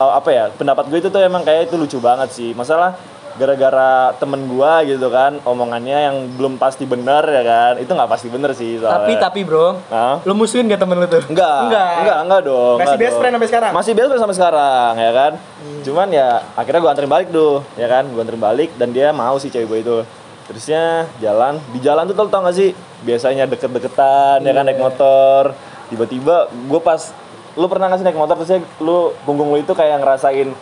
[0.00, 0.44] uh, apa ya?
[0.50, 2.50] Pendapat gue itu tuh emang kayak itu lucu banget sih.
[2.56, 2.98] Masalah
[3.34, 8.28] gara-gara temen gua gitu kan omongannya yang belum pasti benar ya kan itu nggak pasti
[8.30, 8.94] bener sih soalnya.
[9.02, 10.22] tapi tapi bro Hah?
[10.22, 12.76] lu musuhin gak temen lu tuh Enggak, enggak enggak, enggak dong.
[12.78, 13.72] Masih best friend sampai sekarang?
[13.74, 15.32] Masih best friend sampai sekarang, ya kan?
[15.82, 18.04] Cuman ya akhirnya gue anterin balik tuh, ya kan?
[18.06, 19.98] Gue anterin balik dan dia mau sih cewek gue itu.
[20.44, 22.70] Terusnya jalan, di jalan tuh tau, tau gak sih?
[23.02, 25.56] Biasanya deket-deketan, ya kan naik motor.
[25.88, 27.00] Tiba-tiba gue pas,
[27.56, 30.52] lu pernah gak sih naik motor terusnya lu punggung lu itu kayak ngerasain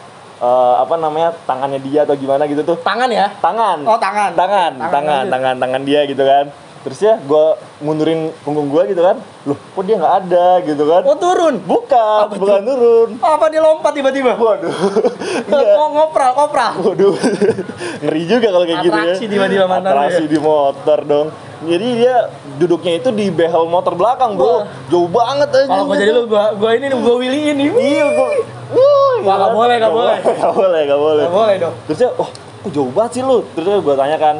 [0.43, 2.77] eh, apa namanya tangannya dia atau gimana gitu tuh?
[2.83, 3.31] tangan ya?
[3.39, 3.79] Tangan.
[3.87, 4.35] Oh, tangan.
[4.35, 6.51] tangan Tangan, tangan tangan tangan dia gitu kan.
[6.83, 7.45] Terus ya gue
[7.79, 9.15] mundurin punggung gue gitu kan.
[9.47, 11.03] Loh kok dia nggak ada gitu kan?
[11.07, 11.63] Oh turun?
[11.63, 13.09] Bukan Apa bukan turun.
[13.23, 14.35] Apa dia lompat tiba-tiba?
[14.35, 14.75] Waduh.
[15.53, 15.75] Iya.
[15.79, 16.73] Ngo- ngopral ngopral.
[16.83, 17.15] Waduh.
[18.03, 19.03] Ngeri juga kalau kayak gitu ya.
[19.05, 20.01] Atraksi tiba-tiba mantan lu ya.
[20.11, 21.29] atraksi di motor dong
[21.63, 22.17] jadi dia
[22.59, 24.47] duduknya itu di behel motor belakang bro.
[24.47, 24.63] Wah.
[24.91, 27.65] jauh banget aja kalau gua jadi lu gua gua ini gua willy ini.
[27.71, 28.31] Iya gue
[28.73, 30.17] Wuh, Wah, nggak boleh, nggak boleh.
[30.25, 31.25] nggak boleh nggak boleh.
[31.29, 31.75] Nggak boleh dong.
[31.87, 33.37] Terusnya oh kok jauh banget sih lu?
[33.53, 34.37] Terusnya gue tanya kan.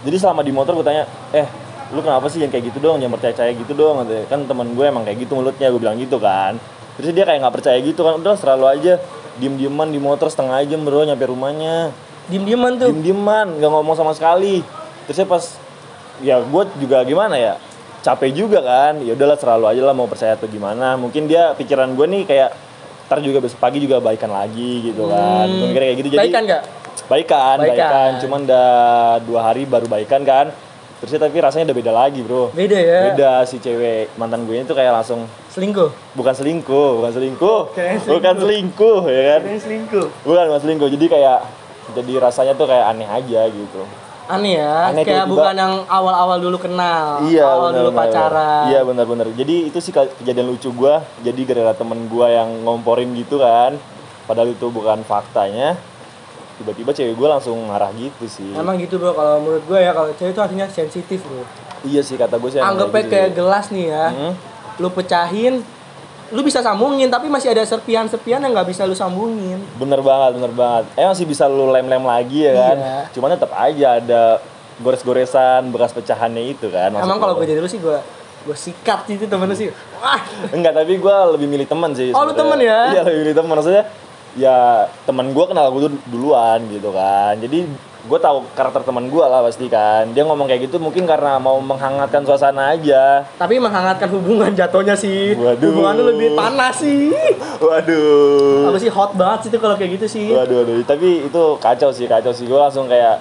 [0.00, 1.46] Jadi selama di motor gue tanya eh
[1.90, 2.98] lu kenapa sih yang kayak gitu dong?
[2.98, 3.94] Jangan percaya percaya gitu dong?
[4.26, 6.58] Kan teman gue emang kayak gitu mulutnya gue bilang gitu kan.
[6.98, 8.18] Terus dia kayak nggak percaya gitu kan.
[8.18, 8.92] Udah selalu aja
[9.38, 11.94] diem dieman di motor setengah jam bro nyampe rumahnya.
[12.32, 12.90] Diem dieman tuh.
[12.90, 14.64] Diem dieman nggak ngomong sama sekali.
[15.06, 15.59] Terusnya pas
[16.20, 17.54] ya gue juga gimana ya
[18.00, 19.00] capek juga kan.
[19.04, 20.96] Ya udahlah selalu aja lah mau percaya atau gimana.
[20.96, 22.50] Mungkin dia pikiran gue nih kayak
[23.10, 25.46] ntar juga besok pagi juga baikan lagi gitu kan.
[25.46, 25.60] Hmm.
[25.66, 26.08] Mungkin kayak gitu.
[26.14, 26.62] Jadi baikan nggak?
[27.10, 27.74] Baikan Baikan.
[27.74, 28.10] baikan.
[28.22, 28.70] Cuman udah
[29.26, 30.48] dua hari baru baikan kan.
[31.00, 32.52] Terusnya tapi rasanya udah beda lagi bro.
[32.52, 33.00] Beda ya?
[33.12, 35.88] Beda si cewek mantan gue itu kayak langsung selingkuh?
[36.12, 37.60] Bukan selingkuh bukan selingkuh.
[37.72, 39.40] Kirain bukan selingkuh ya kan?
[39.60, 40.06] Selingkuh.
[40.28, 40.88] Bukan bukan selingkuh.
[40.92, 41.38] Jadi kayak
[41.96, 43.82] jadi rasanya tuh kayak aneh aja gitu
[44.30, 48.00] aneh ya Aneh, kayak tiba-tiba- bukan yang awal-awal dulu kenal Iya awal benar dulu benar.
[48.00, 49.26] pacaran Iya benar-benar.
[49.32, 51.02] Jadi itu sih ke- kejadian lucu gua.
[51.18, 53.74] Jadi gara-gara temen gua yang ngomporin gitu kan.
[54.24, 55.74] Padahal itu bukan faktanya.
[56.56, 58.52] Tiba-tiba cewek gua langsung marah gitu sih.
[58.52, 61.40] emang gitu bro kalau menurut gue ya kalau cewek itu artinya sensitif bro
[61.82, 62.60] Iya sih kata gue sih.
[62.60, 63.34] anggapnya gitu kayak sih.
[63.34, 64.32] gelas nih ya Hmm.
[64.76, 65.54] lu pecahin
[66.30, 70.52] lu bisa sambungin tapi masih ada serpian-serpian yang nggak bisa lu sambungin Bener banget, bener
[70.54, 70.84] banget.
[70.94, 72.76] Eh masih bisa lu lem-lem lagi ya kan.
[72.78, 72.98] Iya.
[73.10, 74.22] Cuman tetap aja ada
[74.80, 76.94] gores-goresan bekas pecahannya itu kan.
[76.94, 77.98] maksud emang kalau gue jadi lu sih gue
[78.40, 79.68] gue sikat gitu temen lu sih
[80.00, 80.16] wah
[80.48, 82.14] Enggak, tapi gue lebih milih teman sih.
[82.16, 82.96] Oh, lu temen ya?
[82.96, 83.54] Iya, lebih milih teman.
[83.60, 83.84] Maksudnya,
[84.38, 87.36] ya teman gue kenal gue duluan gitu kan.
[87.36, 87.68] Jadi
[88.00, 90.08] gue tahu karakter teman gue lah pasti kan.
[90.10, 93.28] Dia ngomong kayak gitu mungkin karena mau menghangatkan suasana aja.
[93.36, 95.68] tapi menghangatkan hubungan jatuhnya sih Waduh.
[95.68, 97.12] hubungan lu lebih panas sih
[97.60, 98.68] Waduh.
[98.68, 100.76] apa sih hot banget sih itu kalau kayak gitu sih Waduh, waduh.
[100.84, 102.44] Tapi itu kacau sih, kacau sih.
[102.44, 103.20] Gue langsung kayak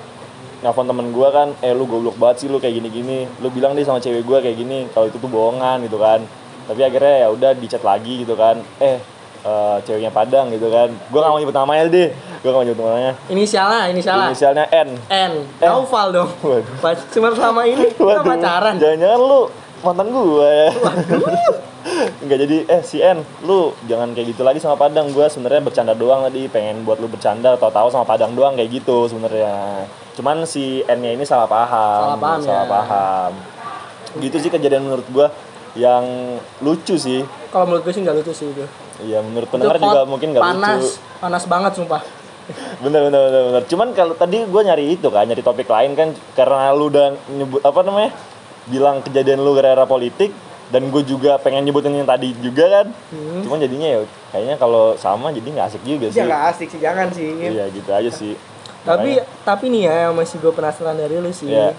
[0.60, 3.28] nelfon temen gue kan, eh lu goblok banget sih lu kayak gini-gini.
[3.40, 6.20] Lu bilang deh sama cewek gue kayak gini, kalau itu tuh bohongan gitu kan.
[6.68, 8.60] Tapi akhirnya ya udah dicat lagi gitu kan.
[8.78, 9.00] Eh,
[9.46, 10.90] eh, ceweknya Padang gitu kan.
[10.92, 12.10] Gue gak mau nyebut namanya deh.
[12.44, 13.14] Gue gak mau nyebut namanya.
[13.32, 14.90] inisialnya inisialnya Inisialnya N.
[15.10, 15.68] N Eh.
[15.68, 17.06] Naufal dong Waduh.
[17.12, 19.42] Cuma selama ini kita pacaran Jangan-jangan lu
[19.80, 20.70] mantan gue ya.
[22.20, 25.12] Enggak jadi eh si N, lu jangan kayak gitu lagi sama Padang.
[25.16, 28.84] Gue sebenarnya bercanda doang tadi, pengen buat lu bercanda atau tahu sama Padang doang kayak
[28.84, 29.88] gitu sebenarnya.
[30.20, 32.02] Cuman si N-nya ini salah paham.
[32.12, 32.72] Salah paham salah ya.
[32.72, 33.32] paham.
[34.20, 35.28] Gitu sih kejadian menurut gue
[35.80, 36.04] yang
[36.60, 37.24] lucu sih.
[37.50, 38.66] Kalau menurut gue sih nggak lucu sih itu
[39.00, 40.92] Iya menurut Itu pendengar hot, juga mungkin nggak panas lucu.
[41.18, 42.02] panas banget sumpah
[42.80, 43.64] Bener bener bener bener.
[43.64, 47.62] Cuman kalau tadi gue nyari itu kan, nyari topik lain kan karena lu udah nyebut
[47.62, 48.10] apa namanya?
[48.66, 50.34] bilang kejadian lu gara-gara politik
[50.68, 52.86] dan gue juga pengen nyebutin yang tadi juga kan.
[53.10, 53.42] Hmm.
[53.42, 56.18] Cuman jadinya ya kayaknya kalau sama jadi nggak asik juga sih.
[56.18, 58.34] ya nggak asik sih jangan sih Iya gitu aja sih.
[58.80, 59.10] tapi
[59.44, 61.78] tapi nih ya yang masih gue penasaran dari lu sih Iya.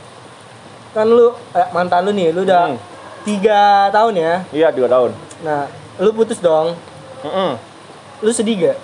[0.93, 2.79] kan lu eh, mantan lu nih lu udah Hmm.
[3.21, 5.11] tiga tahun ya Iya dua tahun.
[5.41, 6.77] Nah lu putus dong
[7.21, 7.57] Mm-mm.
[8.21, 8.79] lu sedih gak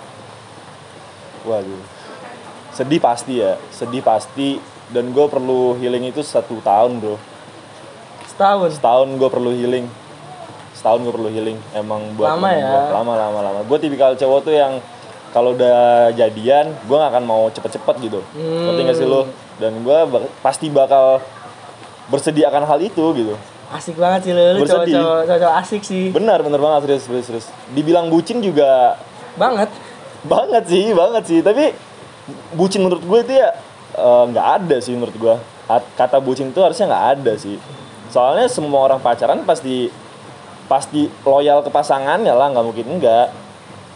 [1.43, 1.79] Waduh.
[2.69, 4.59] Sedih pasti ya, sedih pasti.
[4.87, 7.15] Dan gue perlu healing itu satu tahun bro.
[8.27, 9.87] setahun setahun gue perlu healing
[10.73, 12.67] setahun gue perlu healing emang buat Lama ya?
[12.67, 12.83] gua.
[12.93, 14.77] lama lama lama gue tipikal cowok tuh yang
[15.27, 15.79] kalau udah
[16.11, 18.69] jadian gue gak akan mau cepet-cepet gitu Hmm.
[18.69, 19.25] ngerti gak sih lo
[19.57, 21.17] dan gue bak- pasti bakal
[22.07, 23.33] bersedia akan hal itu gitu
[23.67, 26.05] asik banget sih lu lu cowok-cowok cowok asik sih.
[26.15, 27.47] Benar benar banget serius serius serius.
[27.75, 28.95] Dibilang bucin juga
[29.35, 29.67] banget.
[30.23, 31.39] Banget sih banget sih.
[31.43, 31.75] Tapi
[32.55, 33.51] bucin menurut gue itu ya
[33.99, 35.35] eh, nggak ada sih menurut gue.
[35.67, 37.59] At- kata bucin itu harusnya nggak ada sih.
[38.07, 39.91] Soalnya semua orang pacaran pasti
[40.71, 43.35] pasti loyal ke pasangannya lah nggak mungkin enggak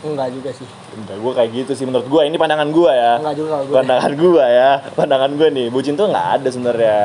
[0.04, 0.68] enggak juga sih.
[1.00, 2.22] Enggak gue kayak gitu sih menurut gue.
[2.28, 3.14] Ini pandangan gue ya.
[3.24, 3.76] Enggak juga gue.
[3.80, 4.72] Pandangan gue ya.
[5.00, 7.00] Pandangan gue nih bucin tuh nggak ada sebenarnya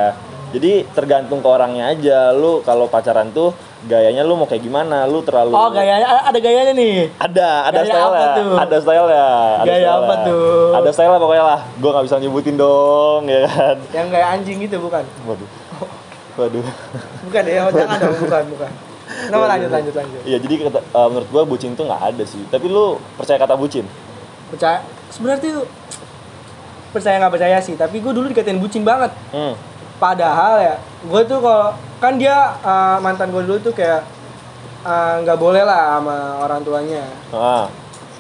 [0.49, 3.51] jadi tergantung ke orangnya aja lu kalau pacaran tuh
[3.83, 7.87] gayanya lu mau kayak gimana lu terlalu oh gayanya ada- gayanya nih ada, ada Gaya
[7.89, 8.53] style apa tuh?
[8.57, 9.29] ada style ya.
[9.57, 9.93] Ada Gaya style-nya.
[10.01, 10.47] apa tuh?
[10.73, 11.61] Ada style lah pokoknya lah.
[11.77, 13.77] Gue nggak bisa nyebutin dong, ya kan.
[13.91, 15.49] yang kayak anjing gitu bukan Waduh,
[16.37, 16.65] waduh.
[17.23, 18.71] bukan ya oh, jangan dong bukan bukan
[19.07, 22.43] Nama lanjut lanjut lanjut Iya, jadi kata, eh, menurut gue bucin tuh nggak ada sih.
[22.45, 23.87] Tapi lu percaya kata bucin?
[24.47, 24.79] percaya
[25.09, 25.67] sebenarnya tuh
[26.89, 29.59] percaya nggak percaya sih tapi gue dulu dikatain bucin banget Hmm.
[29.97, 34.05] Padahal ya gue tuh kalau kan dia uh, mantan gue dulu tuh kayak
[34.83, 37.67] uh, nggak boleh lah sama orang tuanya Ah,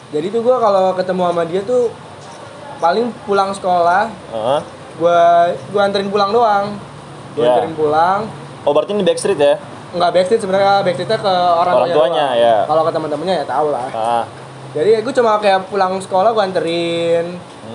[0.08, 1.92] jadi tuh gue kalau ketemu sama dia tuh
[2.76, 4.60] paling pulang sekolah ah.
[4.96, 5.20] gue
[5.70, 6.76] gue anterin pulang doang
[7.32, 7.52] gue Iya.
[7.52, 8.20] anterin pulang
[8.66, 9.54] Oh berarti ini backstreet ya?
[9.92, 12.56] nggak backstreet sebenarnya backstreetnya ke orang, Orang tuanya, ya.
[12.66, 14.24] kalau ke teman-temannya ya tau lah Ah,
[14.72, 17.26] jadi gue cuma kayak pulang sekolah gue anterin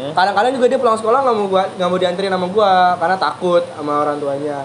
[0.01, 0.13] Hmm.
[0.13, 3.63] kadang-kadang juga dia pulang sekolah nggak mau gua nggak mau dianterin sama gue karena takut
[3.69, 4.59] sama orang tuanya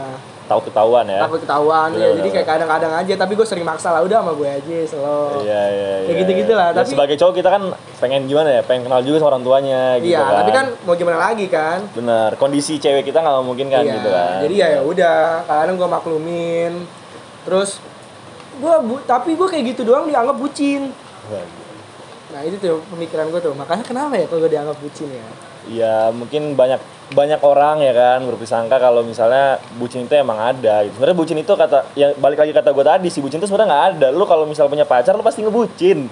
[0.47, 1.21] tahu ketahuan ya?
[1.21, 4.17] takut ketahuan Bener, ya bener, jadi kayak kadang-kadang aja tapi gue sering maksa lah udah
[4.17, 6.07] sama gue aja selalu Iya, iya, iya.
[6.07, 7.63] Ya gitu-gitu lah, Ya, tapi- sebagai cowok kita kan
[7.99, 8.63] pengen gimana ya?
[8.63, 10.35] Pengen kenal juga sama orang tuanya gitu iya kan.
[10.39, 14.09] tapi kan mau gimana lagi kan Bener, kondisi cewek kita nggak mungkin kan Iya, gitu
[14.09, 14.35] kan.
[14.41, 16.73] jadi ya ya udah kadang gue maklumin
[17.43, 17.83] terus
[18.57, 20.95] gue bu tapi gue kayak gitu doang dianggap bucin.
[22.27, 25.27] Nah itu tuh pemikiran gue tuh makanya kenapa ya kalau gue dianggap bucin ya
[25.67, 30.99] ya mungkin banyak banyak orang ya kan berpisangka kalau misalnya bucin itu emang ada gitu.
[30.99, 33.87] Sebenarnya bucin itu kata yang balik lagi kata gue tadi si bucin itu sebenarnya nggak
[33.95, 34.09] ada.
[34.11, 36.11] Lu kalau misal punya pacar lu pasti ngebucin.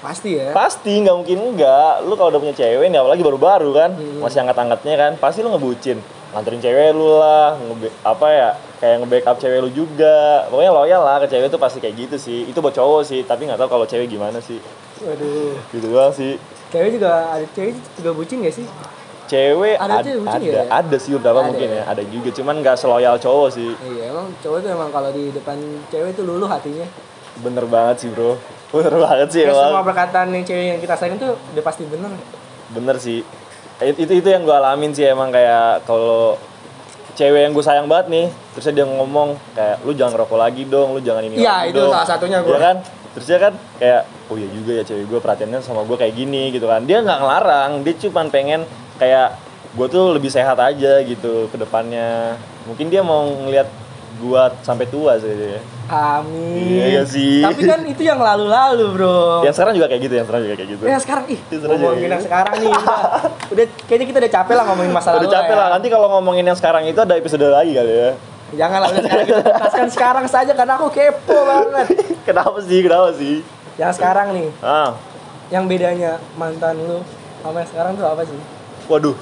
[0.00, 2.08] pasti ya Pasti nggak mungkin enggak.
[2.08, 6.00] Lu kalau udah punya cewek nih apalagi baru-baru kan, masih angkat-angkatnya kan, pasti lu ngebucin.
[6.32, 10.48] Nganterin cewek lu lah, ngebe- apa ya, kayak nge-backup cewek lu juga.
[10.48, 12.48] Pokoknya loyal lah ke cewek itu pasti kayak gitu sih.
[12.48, 14.56] Itu buat cowok sih, tapi nggak tahu kalau cewek gimana sih.
[15.02, 16.36] Waduh Gitu doang sih.
[16.68, 18.66] cewek juga ada cewek juga bucin gak sih
[19.26, 20.62] Cewek Ada ad- ada, ya?
[20.68, 21.76] ada sih beberapa Ada mungkin ya?
[21.76, 22.28] ya, ada juga.
[22.32, 23.70] Cuman nggak seloyal cowok sih.
[23.80, 25.54] iya emang cowok tuh emang kalau di depan
[25.86, 26.82] cewek tuh luluh hatinya
[27.36, 28.34] Bener banget sih bro,
[28.74, 29.86] bener banget sih ya semua emang.
[29.86, 32.10] perkataan yang cewek yang kita sayang tuh udah pasti bener
[32.68, 33.22] Bener sih.
[33.80, 36.34] Itu itu yang gue alamin sih emang kayak kalau
[37.12, 40.90] cewek yang gue sayang banget nih, terusnya dia ngomong kayak lu jangan ngerokok lagi dong,
[40.90, 42.50] lu jangan ini lagi itu dong." salah satunya gua.
[42.50, 42.76] Iya kan?
[43.10, 46.64] Terusnya kan kayak oh iya juga ya cewek gue perhatiannya sama gue kayak gini gitu
[46.64, 46.84] kan.
[46.84, 48.62] Dia nggak ngelarang, dia cuma pengen
[48.96, 49.34] kayak
[49.70, 52.38] gue tuh lebih sehat aja gitu ke depannya.
[52.64, 53.66] Mungkin dia mau ngelihat
[54.20, 55.60] gue sampai tua sih dia.
[55.88, 57.40] amin Iya sih.
[57.40, 60.70] tapi kan itu yang lalu-lalu bro Yang sekarang juga kayak gitu, yang sekarang juga kayak
[60.70, 60.82] gitu.
[60.86, 62.98] ya sekarang ih ngomongin yang sekarang nih udah,
[63.50, 65.58] udah kayaknya kita udah capek lah ngomongin masalah Udah capek ya.
[65.58, 68.10] lah, nanti kalau ngomongin yang sekarang itu ada episode lagi kali ya.
[68.52, 71.86] Jangan lah udah sekarang kita tuntaskan sekarang saja karena aku kepo banget
[72.28, 72.78] Kenapa sih?
[72.80, 73.36] Kenapa sih?
[73.74, 74.92] yang sekarang nih Ah,
[75.48, 77.00] yang bedanya mantan lu
[77.40, 78.40] sama yang sekarang tuh apa sih
[78.86, 79.16] waduh.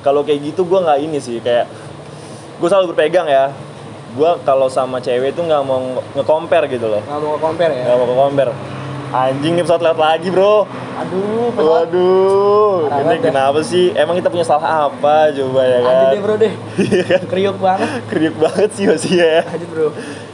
[0.00, 1.64] Kalau kayak gitu gue nggak ini sih kayak
[2.54, 3.52] gue selalu berpegang ya.
[4.12, 5.80] Gue kalau sama cewek itu nggak mau
[6.12, 7.00] nge-compare gitu loh.
[7.00, 8.52] nggak mau compare ya Nggak mau nge-compare.
[9.14, 10.66] Anjing nih pesawat lewat lagi bro.
[10.94, 13.22] aduh pesawat Waduh, ini dah.
[13.22, 13.94] kenapa sih?
[13.94, 15.86] Emang kita punya salah apa coba ya kan?
[15.86, 17.20] lanjut deh bro deh Iya kan?
[17.24, 19.42] kriuk banget Kriuk banget sih masih ya.
[19.44, 19.88] lanjut bro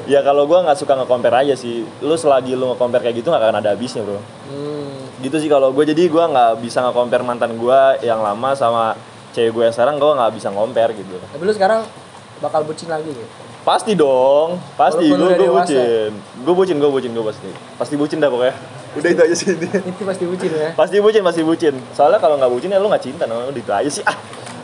[0.04, 1.86] Ya kalau gue nggak suka nge-compare aja sih.
[2.00, 4.16] Lu selagi lu nge-compare kayak gitu nggak akan ada habisnya bro.
[4.48, 5.20] hmm.
[5.20, 8.96] gitu sih kalau gue jadi gue nggak bisa nge-compare mantan gue yang lama sama
[9.30, 11.84] cewek gue yang sekarang gue nggak bisa compare gitu tapi lu sekarang
[12.38, 13.28] bakal bucin lagi gitu
[13.60, 18.28] pasti dong pasti gue gue bucin gue bucin gue bucin gue pasti pasti bucin dah
[18.28, 18.54] pokoknya
[18.90, 22.34] udah itu aja sih ini itu pasti bucin ya pasti bucin pasti bucin soalnya kalau
[22.36, 24.16] nggak bucin ya lu nggak cinta namanya udah itu aja sih ah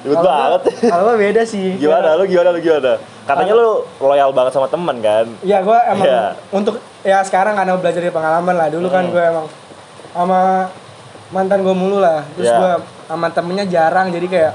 [0.03, 2.95] ribet banget kalau beda sih gimana lu gimana lu gimana
[3.27, 6.23] katanya lu loyal banget sama teman kan Ya gue emang Iya.
[6.49, 8.71] untuk ya sekarang karena belajar dari pengalaman lah.
[8.71, 9.13] Dulu kan Hmm.
[9.13, 9.47] gue emang
[10.13, 10.41] sama
[11.29, 12.23] mantan gue mulu lah.
[12.39, 12.57] Terus Iya.
[12.57, 12.73] gue
[13.05, 14.15] sama temennya jarang.
[14.15, 14.53] Jadi kayak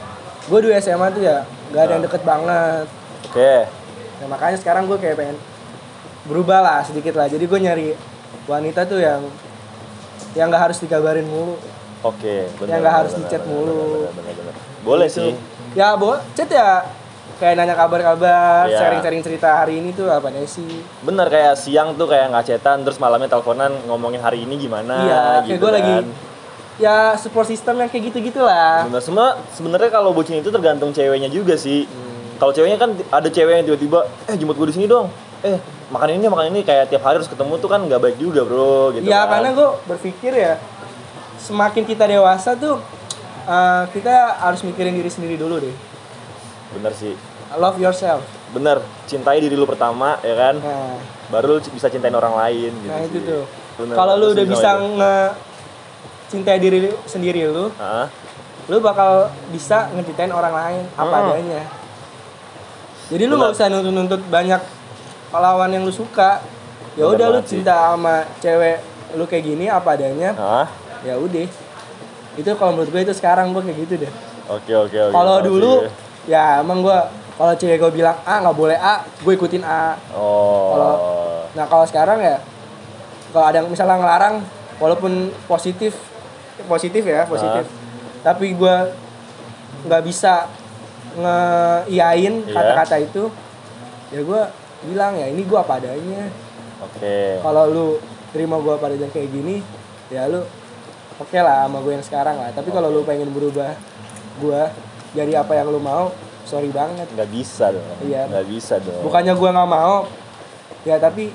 [0.47, 2.07] gue dulu SMA tuh ya gak ada yang Nah.
[2.07, 2.85] deket banget.
[3.27, 3.53] oke
[4.21, 5.37] Nah makanya sekarang gue kayak pengen
[6.23, 7.25] berubah lah sedikit lah.
[7.25, 7.87] Jadi gue nyari
[8.45, 9.21] wanita tuh yang
[10.31, 11.57] yang gak harus dikabarin mulu.
[12.01, 13.77] oke bener, Yang nggak harus bener, di-chat bener, mulu.
[14.07, 14.55] bener, bener, bener.
[14.81, 15.17] boleh Gitu.
[15.21, 15.31] sih
[15.71, 16.81] Ya boleh chat ya
[17.37, 18.73] kayak nanya kabar-kabar, Iya.
[18.75, 20.81] sharing-sharing cerita hari ini tuh apa nih sih?
[21.01, 25.19] Bener kayak siang tuh kayak nggak chatan terus malamnya teleponan ngomongin hari ini gimana iya,
[25.19, 26.05] kayak gitu gue lagi kan.
[26.77, 28.85] ya support system yang kayak gitu-gitu lah.
[28.85, 31.85] Bener semua sebenarnya kalau bucin itu tergantung ceweknya juga sih.
[31.85, 32.10] Hmm.
[32.41, 35.13] Kalau ceweknya kan ada cewek yang tiba-tiba eh jemput gue di sini dong.
[35.45, 35.61] Eh
[35.93, 38.89] makan ini makan ini kayak tiap hari harus ketemu tuh kan nggak baik juga bro
[38.91, 39.05] gitu.
[39.05, 39.37] Iya kan.
[39.37, 40.53] karena gue berpikir ya
[41.37, 42.81] semakin kita dewasa tuh
[43.45, 45.75] uh, kita harus mikirin diri sendiri dulu deh.
[46.73, 47.13] Bener sih.
[47.53, 48.25] Love yourself.
[48.49, 50.57] Bener cintai diri lu pertama ya kan.
[50.57, 50.97] Nah,
[51.29, 52.89] Baru lu bisa cintain orang lain gitu.
[52.89, 53.23] nah itu sih.
[53.23, 53.43] tuh.
[53.93, 54.97] Kalau lu udah bisa itu.
[54.97, 55.15] nge
[56.27, 58.09] cintai diri lu- sendiri lu, Hah?
[58.65, 61.27] lu bakal bisa ngecintain orang lain apa Hmm.
[61.29, 61.61] adanya.
[63.11, 64.61] Jadi lu nggak usah nuntut-nuntut banyak
[65.35, 66.39] lawan yang lu suka.
[66.95, 68.79] Ya udah lu cinta sama cewek
[69.19, 70.31] lu kayak gini apa adanya.
[70.39, 70.67] Hah?
[71.03, 71.47] Ya udah.
[72.39, 74.11] Itu kalau menurut gue itu sekarang gue kayak gitu deh.
[74.47, 75.13] Oke oke oke.
[75.13, 75.91] Kalau dulu
[76.23, 76.99] ya emang gue
[77.35, 79.99] kalau cewek gue bilang A nggak boleh A, gue ikutin A.
[80.15, 80.71] Oh.
[80.71, 80.93] Kalau
[81.51, 82.39] nah kalau sekarang ya
[83.35, 84.35] kalau ada yang misalnya ngelarang
[84.79, 85.99] walaupun positif
[86.67, 87.67] positif ya positif,
[88.23, 88.75] tapi gue
[89.87, 90.47] nggak bisa
[91.17, 92.53] ngeiyain Iya.
[92.53, 93.23] kata-kata itu,
[94.11, 94.41] ya gue
[94.87, 96.31] bilang ya ini gue apa adanya.
[96.81, 97.39] Oke.
[97.39, 97.87] Kalau lu
[98.31, 99.61] terima gue pada adanya kayak gini,
[100.07, 100.41] ya lu
[101.19, 102.49] oke lah sama gue yang sekarang lah.
[102.55, 103.75] Tapi kalau lu pengen berubah
[104.39, 104.61] gue
[105.11, 106.15] jadi apa yang lu mau,
[106.47, 107.05] sorry banget.
[107.13, 107.85] Nggak bisa dong.
[108.01, 108.25] Iya.
[108.31, 109.03] Nggak bisa dong.
[109.03, 109.95] bukannya gua nggak mau
[110.81, 111.29] ya tapi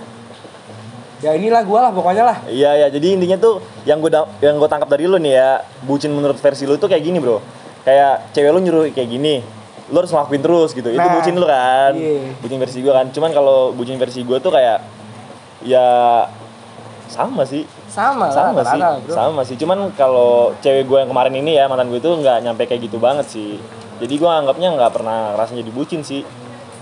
[1.23, 4.11] ya inilah gua lah pokoknya lah Iya ya, jadi intinya tuh yang gue
[4.43, 7.39] yang gue tangkap dari lu nih ya, bucin menurut versi lu tuh kayak gini bro,
[7.87, 9.41] kayak cewek lu nyuruh kayak gini,
[9.87, 12.35] lu harus ngelakuin terus gitu, itu Nah, bucin lu kan, iya.
[12.39, 14.83] bucin versi gue kan, cuman kalau bucin versi gue tuh kayak
[15.63, 15.87] ya
[17.07, 19.15] sama sih, sama, sama lah sih, bro.
[19.15, 22.67] sama sih, cuman kalau cewek gue yang kemarin ini ya mantan gue tuh nggak nyampe
[22.67, 23.63] kayak gitu banget sih,
[23.99, 26.27] jadi gue anggapnya nggak pernah rasanya jadi bucin sih,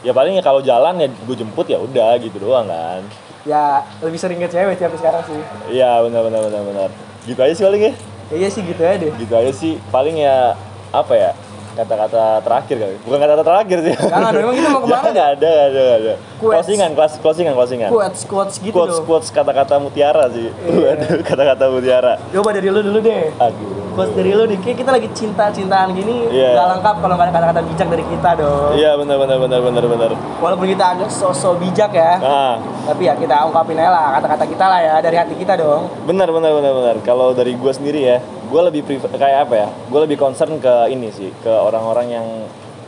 [0.00, 3.04] ya paling ya kalau jalan ya gue jemput ya udah gitu doang kan.
[3.44, 5.36] ya lebih sering ke cewek tapi sekarang sih.
[5.68, 6.88] Iya benar benar benar benar.
[7.28, 7.92] gitu aja sih paling ya
[8.32, 9.12] Ya, iya sih gitu aja deh.
[9.20, 9.76] gitu aja sih.
[9.92, 10.56] Paling ya
[10.88, 11.30] apa ya
[11.74, 12.96] kata-kata terakhir kali.
[13.02, 13.94] Bukan kata-kata terakhir sih.
[14.00, 15.08] Jangan, memang kita mau ke mana?
[15.10, 16.14] Nggak ada nggak ada nggak ada.
[16.40, 16.54] Quotes.
[16.56, 17.90] closingan kelas closingan closingan.
[17.92, 20.48] Quotes quotes gitu quotes quotes kata-kata mutiara sih.
[20.64, 22.14] Waduh, kata-kata mutiara.
[22.32, 23.28] Coba dari lu dulu deh.
[23.36, 24.58] aduh Quotes dari lu nih.
[24.58, 26.50] Kayak kita lagi cinta-cintaan gini Iya.
[26.52, 28.70] nggak lengkap kalau nggak ada kata-kata bijak dari kita dong.
[28.74, 32.54] iya benar benar benar benar benar Walaupun kita agak sosok bijak ya, nah
[32.84, 35.86] tapi ya kita ungkapin aja lah kata-kata kita lah ya dari hati kita dong.
[36.04, 39.68] benar benar benar benar kalau dari gue sendiri ya gue lebih prefer kayak apa ya
[39.70, 42.26] gue lebih concern ke ini sih ke orang-orang yang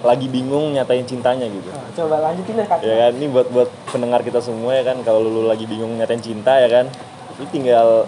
[0.03, 2.79] lagi bingung nyatain cintanya gitu Nah, coba lanjutin deh kak.
[2.81, 6.21] ya kan ini buat buat pendengar kita semua ya kan kalau lu lagi bingung nyatain
[6.21, 6.87] cinta ya kan
[7.37, 8.05] lu tinggal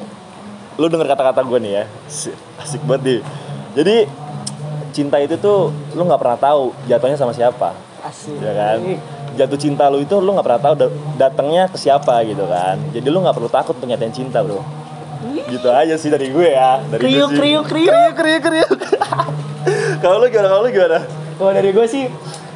[0.78, 1.84] lu denger kata-kata gue nih ya.
[2.62, 3.20] Asik, banget deh
[3.78, 4.10] jadi
[4.90, 7.78] cinta itu tuh lu nggak pernah tahu jatuhnya sama siapa.
[8.02, 8.34] Asik.
[8.42, 8.78] ya kan?
[9.38, 12.74] Jatuh cinta lu itu lu nggak pernah tahu da- datangnya ke siapa gitu kan.
[12.90, 14.64] Jadi lu nggak perlu takut untuk nyatain cinta bro.
[15.46, 16.82] Gitu aja sih dari gue ya.
[16.82, 18.12] Dari gue Kriuk kriuk kriuk.
[18.18, 18.70] kriuk kriuk
[20.02, 20.48] kalau lu gimana?
[20.50, 20.98] Kalau lu gimana?
[21.38, 22.04] Kalau dari gue sih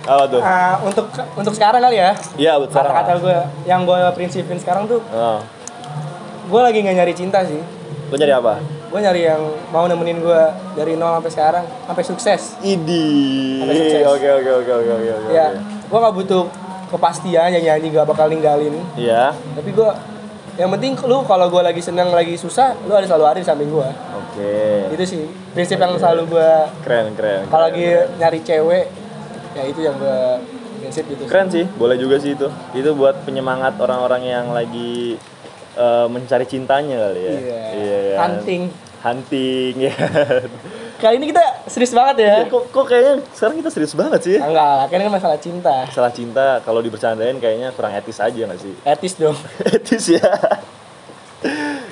[0.03, 0.43] apa tuh?
[0.43, 1.07] ah, untuk
[1.39, 2.11] untuk sekarang kali ya.
[2.35, 2.91] iya buat sekarang.
[2.91, 3.37] Kata-kata gue
[3.71, 5.39] yang gue prinsipin sekarang tuh oh.
[6.51, 7.63] gue lagi nggak nyari cinta sih.
[8.13, 8.55] Lu nyari apa
[8.93, 9.41] Gue nyari yang
[9.73, 10.43] mau nemenin gue
[10.77, 12.41] dari nol sampai sekarang sampai sukses.
[12.61, 13.65] Idi.
[13.65, 15.33] Oke oke oke oke oke.
[15.33, 16.45] Ya, gue nggak butuh
[16.93, 18.77] kepastian yang nyanyi gak bakal ninggalin.
[18.93, 19.33] Iya.
[19.33, 19.91] Tapi gue
[20.61, 23.73] yang penting lu kalau gue lagi seneng lagi susah, lu harus selalu ada di samping
[23.73, 23.89] gue.
[24.13, 24.57] Oke.
[24.93, 25.25] Itu sih
[25.57, 26.51] prinsip yang selalu gue
[26.85, 27.49] Keren keren.
[27.49, 28.21] kalau lagi keren.
[28.21, 28.85] nyari cewek,
[29.57, 30.21] ya itu yang gue
[30.85, 31.25] prinsip gitu.
[31.25, 32.45] Keren sih, boleh juga sih itu.
[32.77, 35.17] Itu buat penyemangat orang-orang yang lagi
[35.73, 37.33] eh, mencari cintanya kali ya.
[37.33, 37.63] Iya.
[38.15, 38.21] Kan?
[38.39, 38.63] Hunting.
[39.03, 39.95] Hunting ya.
[41.03, 42.47] Kali ini kita serius banget ya.
[42.47, 44.37] Iya, kok, kok kayaknya sekarang kita serius banget sih.
[44.39, 45.77] Enggak lah, ini kan masalah cinta.
[45.91, 48.75] Salah cinta kalau dibercandain kayaknya kurang etis aja gak sih?
[48.87, 49.35] Etis dong.
[49.75, 50.23] etis ya.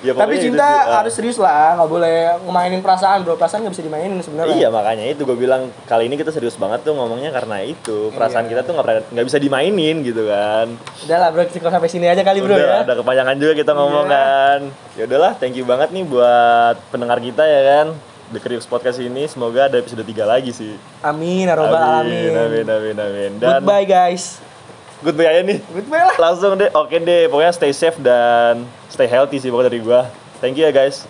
[0.00, 0.86] Ya Tapi cinta sih.
[0.86, 0.96] Ah.
[0.98, 3.34] harus serius lah, nggak boleh ngemainin perasaan bro.
[3.34, 4.54] Perasaan nggak bisa dimainin sebenarnya.
[4.54, 8.44] Iya makanya itu gue bilang kali ini kita serius banget tuh ngomongnya karena itu perasaan
[8.44, 8.50] Iya.
[8.50, 10.66] kita tuh nggak nggak bisa dimainin gitu kan.
[11.04, 12.78] Udah lah bro, cukup sampai sini aja kali bro Udah ya.
[12.82, 14.16] ada kepanjangan juga kita ngomong Iya.
[14.16, 14.60] kan.
[14.94, 17.88] Ya udahlah, thank you banget nih buat pendengar kita ya kan.
[18.30, 20.78] The Kriux Podcast ini semoga ada episode 3 lagi sih.
[21.02, 22.30] Amin, aroba amin, alamin.
[22.30, 23.30] amin, amin, amin.
[23.36, 24.49] Dan Goodbye guys.
[25.04, 25.58] Goodbye aja nih.
[25.72, 26.16] Goodbye lah.
[26.16, 27.28] Langsung deh, oke deh.
[27.28, 30.08] Pokoknya stay safe dan stay healthy sih pokoknya dari gua.
[30.40, 31.04] Thank you ya guys.